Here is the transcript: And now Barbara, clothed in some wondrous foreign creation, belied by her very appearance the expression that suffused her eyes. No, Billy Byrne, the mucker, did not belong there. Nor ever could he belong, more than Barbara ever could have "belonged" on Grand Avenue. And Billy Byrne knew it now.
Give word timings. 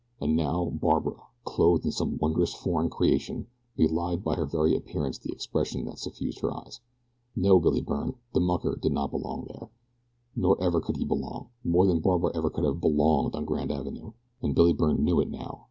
And 0.19 0.35
now 0.35 0.71
Barbara, 0.73 1.17
clothed 1.45 1.85
in 1.85 1.91
some 1.91 2.17
wondrous 2.17 2.55
foreign 2.55 2.89
creation, 2.89 3.45
belied 3.77 4.23
by 4.23 4.33
her 4.33 4.47
very 4.47 4.75
appearance 4.75 5.19
the 5.19 5.31
expression 5.31 5.85
that 5.85 5.99
suffused 5.99 6.39
her 6.39 6.51
eyes. 6.51 6.81
No, 7.35 7.59
Billy 7.59 7.81
Byrne, 7.81 8.15
the 8.33 8.39
mucker, 8.39 8.79
did 8.81 8.93
not 8.93 9.11
belong 9.11 9.45
there. 9.47 9.69
Nor 10.35 10.59
ever 10.59 10.81
could 10.81 10.97
he 10.97 11.05
belong, 11.05 11.49
more 11.63 11.85
than 11.85 11.99
Barbara 11.99 12.31
ever 12.33 12.49
could 12.49 12.63
have 12.63 12.81
"belonged" 12.81 13.35
on 13.35 13.45
Grand 13.45 13.71
Avenue. 13.71 14.13
And 14.41 14.55
Billy 14.55 14.73
Byrne 14.73 15.03
knew 15.03 15.19
it 15.19 15.29
now. 15.29 15.59